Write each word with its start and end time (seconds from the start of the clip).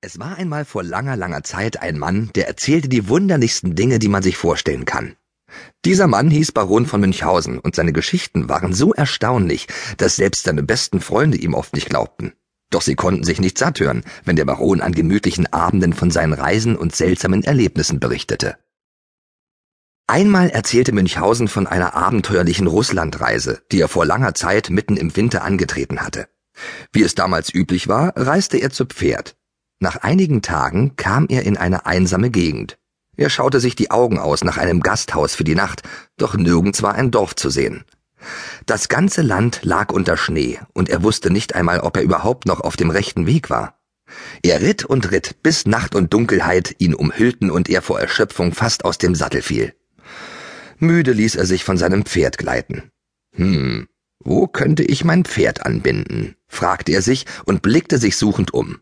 Es 0.00 0.18
war 0.18 0.36
einmal 0.36 0.64
vor 0.64 0.82
langer, 0.82 1.16
langer 1.16 1.42
Zeit 1.42 1.80
ein 1.80 1.98
Mann, 1.98 2.30
der 2.34 2.46
erzählte 2.46 2.88
die 2.88 3.08
wunderlichsten 3.08 3.74
Dinge, 3.74 3.98
die 3.98 4.08
man 4.08 4.22
sich 4.22 4.36
vorstellen 4.36 4.84
kann. 4.84 5.16
Dieser 5.84 6.06
Mann 6.06 6.30
hieß 6.30 6.52
Baron 6.52 6.86
von 6.86 7.00
Münchhausen 7.00 7.58
und 7.58 7.74
seine 7.74 7.92
Geschichten 7.92 8.48
waren 8.48 8.72
so 8.72 8.92
erstaunlich, 8.92 9.68
dass 9.96 10.16
selbst 10.16 10.44
seine 10.44 10.62
besten 10.62 11.00
Freunde 11.00 11.38
ihm 11.38 11.54
oft 11.54 11.74
nicht 11.74 11.88
glaubten. 11.88 12.34
Doch 12.70 12.82
sie 12.82 12.94
konnten 12.94 13.24
sich 13.24 13.40
nicht 13.40 13.58
satt 13.58 13.80
hören, 13.80 14.02
wenn 14.24 14.36
der 14.36 14.44
Baron 14.44 14.80
an 14.80 14.92
gemütlichen 14.92 15.52
Abenden 15.52 15.92
von 15.92 16.10
seinen 16.10 16.32
Reisen 16.32 16.76
und 16.76 16.94
seltsamen 16.94 17.44
Erlebnissen 17.44 18.00
berichtete. 18.00 18.58
Einmal 20.08 20.50
erzählte 20.50 20.92
Münchhausen 20.92 21.48
von 21.48 21.66
einer 21.66 21.94
abenteuerlichen 21.94 22.66
Russlandreise, 22.66 23.62
die 23.72 23.80
er 23.80 23.88
vor 23.88 24.04
langer 24.04 24.34
Zeit 24.34 24.70
mitten 24.70 24.96
im 24.96 25.16
Winter 25.16 25.42
angetreten 25.42 26.00
hatte. 26.00 26.28
Wie 26.92 27.02
es 27.02 27.14
damals 27.14 27.52
üblich 27.52 27.88
war, 27.88 28.16
reiste 28.16 28.56
er 28.58 28.70
zu 28.70 28.86
Pferd. 28.86 29.35
Nach 29.78 29.96
einigen 29.96 30.42
Tagen 30.42 30.96
kam 30.96 31.26
er 31.28 31.42
in 31.42 31.56
eine 31.56 31.84
einsame 31.84 32.30
Gegend. 32.30 32.78
Er 33.16 33.30
schaute 33.30 33.60
sich 33.60 33.76
die 33.76 33.90
Augen 33.90 34.18
aus 34.18 34.44
nach 34.44 34.58
einem 34.58 34.80
Gasthaus 34.80 35.34
für 35.34 35.44
die 35.44 35.54
Nacht, 35.54 35.82
doch 36.16 36.34
nirgends 36.34 36.82
war 36.82 36.94
ein 36.94 37.10
Dorf 37.10 37.34
zu 37.34 37.50
sehen. 37.50 37.84
Das 38.64 38.88
ganze 38.88 39.22
Land 39.22 39.60
lag 39.62 39.92
unter 39.92 40.16
Schnee, 40.16 40.58
und 40.72 40.88
er 40.88 41.02
wusste 41.02 41.30
nicht 41.30 41.54
einmal, 41.54 41.80
ob 41.80 41.96
er 41.96 42.02
überhaupt 42.02 42.46
noch 42.46 42.60
auf 42.60 42.76
dem 42.76 42.90
rechten 42.90 43.26
Weg 43.26 43.50
war. 43.50 43.78
Er 44.42 44.60
ritt 44.60 44.84
und 44.84 45.10
ritt, 45.10 45.42
bis 45.42 45.66
Nacht 45.66 45.94
und 45.94 46.12
Dunkelheit 46.12 46.74
ihn 46.78 46.94
umhüllten 46.94 47.50
und 47.50 47.68
er 47.68 47.82
vor 47.82 48.00
Erschöpfung 48.00 48.52
fast 48.52 48.84
aus 48.84 48.98
dem 48.98 49.14
Sattel 49.14 49.42
fiel. 49.42 49.74
Müde 50.78 51.12
ließ 51.12 51.36
er 51.36 51.46
sich 51.46 51.64
von 51.64 51.76
seinem 51.76 52.04
Pferd 52.04 52.38
gleiten. 52.38 52.90
Hm, 53.34 53.88
wo 54.22 54.46
könnte 54.46 54.82
ich 54.82 55.04
mein 55.04 55.24
Pferd 55.24 55.64
anbinden? 55.64 56.36
fragte 56.48 56.92
er 56.92 57.02
sich 57.02 57.26
und 57.44 57.62
blickte 57.62 57.98
sich 57.98 58.16
suchend 58.16 58.54
um. 58.54 58.78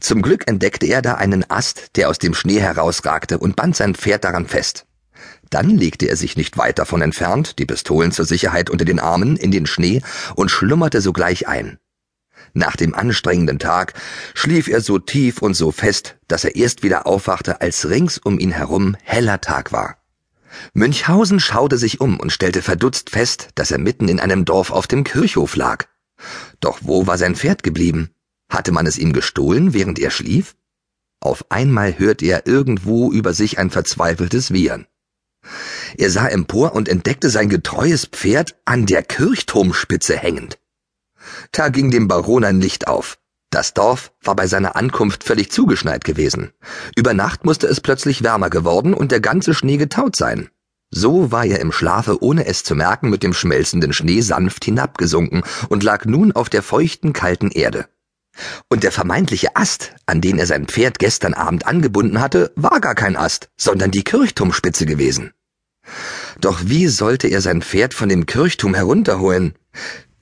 Zum 0.00 0.22
Glück 0.22 0.48
entdeckte 0.48 0.86
er 0.86 1.02
da 1.02 1.14
einen 1.14 1.48
Ast, 1.50 1.96
der 1.96 2.08
aus 2.08 2.18
dem 2.18 2.34
Schnee 2.34 2.60
herausragte, 2.60 3.38
und 3.38 3.56
band 3.56 3.76
sein 3.76 3.94
Pferd 3.94 4.24
daran 4.24 4.46
fest. 4.46 4.86
Dann 5.50 5.76
legte 5.76 6.06
er 6.06 6.16
sich 6.16 6.36
nicht 6.36 6.56
weit 6.56 6.78
davon 6.78 7.02
entfernt, 7.02 7.58
die 7.58 7.66
Pistolen 7.66 8.12
zur 8.12 8.24
Sicherheit 8.24 8.70
unter 8.70 8.84
den 8.84 9.00
Armen, 9.00 9.36
in 9.36 9.50
den 9.50 9.66
Schnee 9.66 10.02
und 10.36 10.50
schlummerte 10.50 11.00
sogleich 11.00 11.48
ein. 11.48 11.78
Nach 12.52 12.76
dem 12.76 12.94
anstrengenden 12.94 13.58
Tag 13.58 13.94
schlief 14.34 14.68
er 14.68 14.80
so 14.80 14.98
tief 14.98 15.42
und 15.42 15.54
so 15.54 15.70
fest, 15.70 16.16
dass 16.26 16.44
er 16.44 16.56
erst 16.56 16.82
wieder 16.82 17.06
aufwachte, 17.06 17.60
als 17.60 17.88
rings 17.88 18.18
um 18.18 18.38
ihn 18.38 18.50
herum 18.50 18.96
heller 19.02 19.40
Tag 19.40 19.72
war. 19.72 19.98
Münchhausen 20.72 21.38
schaute 21.38 21.78
sich 21.78 22.00
um 22.00 22.18
und 22.18 22.32
stellte 22.32 22.62
verdutzt 22.62 23.10
fest, 23.10 23.50
dass 23.54 23.70
er 23.70 23.78
mitten 23.78 24.08
in 24.08 24.18
einem 24.18 24.44
Dorf 24.44 24.70
auf 24.70 24.86
dem 24.86 25.04
Kirchhof 25.04 25.54
lag. 25.54 25.86
Doch 26.60 26.78
wo 26.82 27.06
war 27.06 27.18
sein 27.18 27.36
Pferd 27.36 27.62
geblieben? 27.62 28.10
Hatte 28.50 28.72
man 28.72 28.86
es 28.86 28.98
ihm 28.98 29.12
gestohlen, 29.12 29.72
während 29.72 29.98
er 29.98 30.10
schlief? 30.10 30.56
Auf 31.20 31.50
einmal 31.50 31.98
hörte 31.98 32.26
er 32.26 32.46
irgendwo 32.46 33.12
über 33.12 33.32
sich 33.32 33.58
ein 33.58 33.70
verzweifeltes 33.70 34.52
Wiehern. 34.52 34.86
Er 35.96 36.10
sah 36.10 36.26
empor 36.26 36.74
und 36.74 36.88
entdeckte 36.88 37.30
sein 37.30 37.48
getreues 37.48 38.06
Pferd 38.06 38.60
an 38.64 38.86
der 38.86 39.02
Kirchturmspitze 39.02 40.16
hängend. 40.16 40.58
Da 41.52 41.68
ging 41.68 41.90
dem 41.90 42.08
Baron 42.08 42.44
ein 42.44 42.60
Licht 42.60 42.88
auf. 42.88 43.18
Das 43.50 43.74
Dorf 43.74 44.12
war 44.22 44.36
bei 44.36 44.46
seiner 44.46 44.76
Ankunft 44.76 45.24
völlig 45.24 45.50
zugeschneit 45.50 46.04
gewesen. 46.04 46.52
Über 46.96 47.14
Nacht 47.14 47.44
musste 47.44 47.66
es 47.66 47.80
plötzlich 47.80 48.22
wärmer 48.22 48.48
geworden 48.48 48.94
und 48.94 49.10
der 49.12 49.20
ganze 49.20 49.54
Schnee 49.54 49.76
getaut 49.76 50.16
sein. 50.16 50.50
So 50.90 51.30
war 51.30 51.44
er 51.44 51.60
im 51.60 51.72
Schlafe, 51.72 52.22
ohne 52.22 52.46
es 52.46 52.64
zu 52.64 52.74
merken, 52.74 53.10
mit 53.10 53.22
dem 53.22 53.32
schmelzenden 53.32 53.92
Schnee 53.92 54.20
sanft 54.20 54.64
hinabgesunken 54.64 55.42
und 55.68 55.82
lag 55.82 56.04
nun 56.04 56.32
auf 56.32 56.48
der 56.48 56.62
feuchten, 56.62 57.12
kalten 57.12 57.50
Erde. 57.50 57.88
Und 58.68 58.82
der 58.82 58.92
vermeintliche 58.92 59.56
Ast, 59.56 59.94
an 60.06 60.20
den 60.20 60.38
er 60.38 60.46
sein 60.46 60.66
Pferd 60.66 60.98
gestern 60.98 61.34
Abend 61.34 61.66
angebunden 61.66 62.20
hatte, 62.20 62.52
war 62.56 62.80
gar 62.80 62.94
kein 62.94 63.16
Ast, 63.16 63.48
sondern 63.56 63.90
die 63.90 64.04
Kirchturmspitze 64.04 64.86
gewesen. 64.86 65.32
Doch 66.40 66.60
wie 66.64 66.88
sollte 66.88 67.28
er 67.28 67.40
sein 67.40 67.62
Pferd 67.62 67.94
von 67.94 68.08
dem 68.08 68.26
Kirchturm 68.26 68.74
herunterholen? 68.74 69.54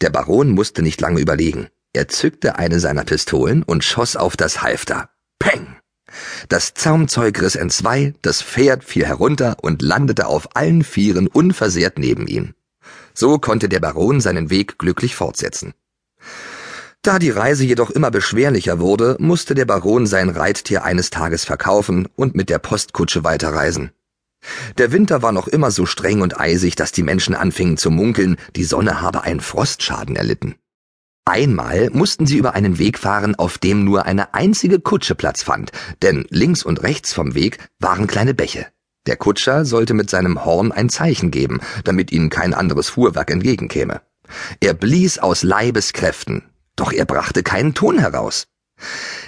Der 0.00 0.10
Baron 0.10 0.50
musste 0.50 0.82
nicht 0.82 1.00
lange 1.00 1.20
überlegen. 1.20 1.68
Er 1.92 2.08
zückte 2.08 2.58
eine 2.58 2.80
seiner 2.80 3.04
Pistolen 3.04 3.62
und 3.62 3.84
schoss 3.84 4.16
auf 4.16 4.36
das 4.36 4.62
Halfter. 4.62 5.10
Peng! 5.38 5.76
Das 6.48 6.74
Zaumzeug 6.74 7.40
riss 7.40 7.54
entzwei, 7.54 8.14
das 8.22 8.42
Pferd 8.42 8.84
fiel 8.84 9.04
herunter 9.04 9.56
und 9.60 9.82
landete 9.82 10.26
auf 10.26 10.56
allen 10.56 10.82
Vieren 10.82 11.26
unversehrt 11.26 11.98
neben 11.98 12.26
ihm. 12.26 12.54
So 13.14 13.38
konnte 13.38 13.68
der 13.68 13.80
Baron 13.80 14.20
seinen 14.20 14.50
Weg 14.50 14.78
glücklich 14.78 15.16
fortsetzen. 15.16 15.74
Da 17.08 17.18
die 17.18 17.30
Reise 17.30 17.64
jedoch 17.64 17.88
immer 17.88 18.10
beschwerlicher 18.10 18.80
wurde, 18.80 19.16
musste 19.18 19.54
der 19.54 19.64
Baron 19.64 20.06
sein 20.06 20.28
Reittier 20.28 20.84
eines 20.84 21.08
Tages 21.08 21.46
verkaufen 21.46 22.06
und 22.16 22.34
mit 22.34 22.50
der 22.50 22.58
Postkutsche 22.58 23.24
weiterreisen. 23.24 23.92
Der 24.76 24.92
Winter 24.92 25.22
war 25.22 25.32
noch 25.32 25.48
immer 25.48 25.70
so 25.70 25.86
streng 25.86 26.20
und 26.20 26.38
eisig, 26.38 26.76
dass 26.76 26.92
die 26.92 27.02
Menschen 27.02 27.34
anfingen 27.34 27.78
zu 27.78 27.90
munkeln, 27.90 28.36
die 28.56 28.64
Sonne 28.64 29.00
habe 29.00 29.22
einen 29.22 29.40
Frostschaden 29.40 30.16
erlitten. 30.16 30.56
Einmal 31.24 31.88
mussten 31.94 32.26
sie 32.26 32.36
über 32.36 32.54
einen 32.54 32.78
Weg 32.78 32.98
fahren, 32.98 33.36
auf 33.36 33.56
dem 33.56 33.86
nur 33.86 34.04
eine 34.04 34.34
einzige 34.34 34.78
Kutsche 34.78 35.14
Platz 35.14 35.42
fand, 35.42 35.72
denn 36.02 36.26
links 36.28 36.62
und 36.62 36.82
rechts 36.82 37.14
vom 37.14 37.34
Weg 37.34 37.56
waren 37.78 38.06
kleine 38.06 38.34
Bäche. 38.34 38.66
Der 39.06 39.16
Kutscher 39.16 39.64
sollte 39.64 39.94
mit 39.94 40.10
seinem 40.10 40.44
Horn 40.44 40.72
ein 40.72 40.90
Zeichen 40.90 41.30
geben, 41.30 41.60
damit 41.84 42.12
ihnen 42.12 42.28
kein 42.28 42.52
anderes 42.52 42.90
Fuhrwerk 42.90 43.30
entgegenkäme. 43.30 44.02
Er 44.60 44.74
blies 44.74 45.18
aus 45.18 45.42
Leibeskräften, 45.42 46.42
doch 46.78 46.92
er 46.92 47.04
brachte 47.04 47.42
keinen 47.42 47.74
Ton 47.74 47.98
heraus. 47.98 48.46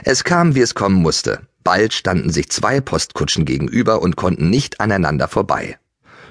Es 0.04 0.24
kam, 0.24 0.54
wie 0.54 0.60
es 0.60 0.74
kommen 0.74 1.02
musste. 1.02 1.46
Bald 1.62 1.92
standen 1.92 2.30
sich 2.30 2.50
zwei 2.50 2.80
Postkutschen 2.80 3.44
gegenüber 3.44 4.00
und 4.00 4.16
konnten 4.16 4.48
nicht 4.48 4.80
aneinander 4.80 5.28
vorbei. 5.28 5.78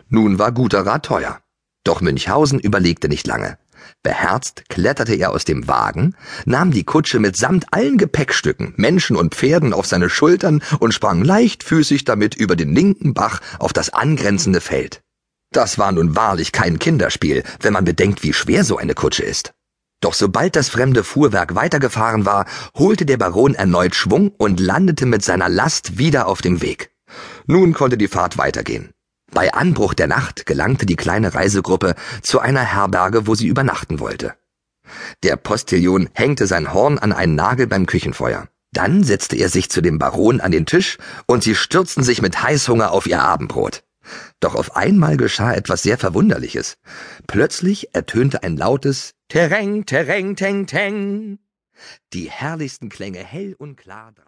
Nun 0.08 0.40
war 0.40 0.52
guter 0.52 0.86
Rat 0.86 1.06
teuer. 1.06 1.40
Doch 1.84 2.02
Münchhausen 2.02 2.60
überlegte 2.60 3.10
nicht 3.10 3.28
lange. 3.28 3.58
Beherzt 4.04 4.64
kletterte 4.70 5.16
er 5.16 5.32
aus 5.32 5.46
dem 5.46 5.68
Wagen, 5.68 6.16
nahm 6.46 6.72
die 6.72 6.84
Kutsche 6.84 7.20
mitsamt 7.20 7.66
allen 7.72 7.98
Gepäckstücken, 7.98 8.74
Menschen 8.78 9.16
und 9.16 9.36
Pferden 9.36 9.74
auf 9.74 9.86
seine 9.86 10.10
Schultern 10.10 10.62
und 10.80 10.94
sprang 10.94 11.24
leichtfüßig 11.24 12.06
damit 12.06 12.36
über 12.36 12.56
den 12.56 12.74
linken 12.74 13.14
Bach 13.14 13.40
auf 13.60 13.74
das 13.74 13.90
angrenzende 13.90 14.62
Feld. 14.62 15.02
Das 15.52 15.78
war 15.78 15.92
nun 15.92 16.16
wahrlich 16.16 16.52
kein 16.52 16.80
Kinderspiel, 16.80 17.44
wenn 17.62 17.74
man 17.74 17.86
bedenkt, 17.86 18.24
wie 18.24 18.34
schwer 18.34 18.64
so 18.64 18.78
eine 18.78 18.94
Kutsche 18.94 19.24
ist. 19.24 19.54
Doch 20.02 20.14
sobald 20.14 20.56
das 20.56 20.70
fremde 20.70 21.04
Fuhrwerk 21.04 21.56
weitergefahren 21.56 22.26
war, 22.26 22.46
holte 22.78 23.06
der 23.06 23.18
Baron 23.18 23.54
erneut 23.54 23.96
Schwung 23.96 24.30
und 24.38 24.60
landete 24.60 25.06
mit 25.06 25.24
seiner 25.24 25.50
Last 25.50 25.98
wieder 25.98 26.28
auf 26.28 26.42
dem 26.42 26.62
Weg. 26.62 26.92
Nun 27.48 27.74
konnte 27.74 27.98
die 27.98 28.08
Fahrt 28.08 28.38
weitergehen. 28.38 28.92
Bei 29.32 29.54
Anbruch 29.54 29.94
der 29.94 30.08
Nacht 30.08 30.46
gelangte 30.46 30.86
die 30.86 30.96
kleine 30.96 31.34
Reisegruppe 31.34 31.96
zu 32.22 32.40
einer 32.40 32.62
Herberge, 32.62 33.28
wo 33.28 33.36
sie 33.36 33.48
übernachten 33.48 34.00
wollte. 34.00 34.34
Der 35.24 35.36
Postillion 35.36 36.10
hängte 36.14 36.48
sein 36.48 36.74
Horn 36.74 36.98
an 36.98 37.12
einen 37.12 37.36
Nagel 37.36 37.68
beim 37.68 37.86
Küchenfeuer. 37.86 38.48
Dann 38.72 39.04
setzte 39.04 39.36
er 39.36 39.50
sich 39.50 39.70
zu 39.70 39.82
dem 39.82 40.00
Baron 40.00 40.42
an 40.42 40.52
den 40.52 40.66
Tisch 40.66 40.98
und 41.26 41.44
sie 41.44 41.56
stürzten 41.56 42.04
sich 42.04 42.22
mit 42.22 42.42
Heißhunger 42.42 42.92
auf 42.92 43.08
ihr 43.08 43.22
Abendbrot. 43.22 43.84
Doch 44.40 44.56
auf 44.56 44.76
einmal 44.76 45.18
geschah 45.18 45.54
etwas 45.54 45.84
sehr 45.84 45.98
Verwunderliches. 45.98 46.78
Plötzlich 47.28 47.94
ertönte 47.94 48.44
ein 48.44 48.56
lautes 48.56 49.14
Tereng, 49.28 49.86
Tereng, 49.86 50.36
Teng, 50.36 50.66
Teng. 50.66 51.40
Die 52.14 52.30
herrlichsten 52.30 52.90
Klänge 52.90 53.20
hell 53.24 53.56
und 53.58 53.76
klar 53.76 54.14